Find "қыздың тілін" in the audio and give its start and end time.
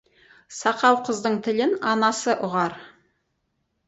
1.09-1.75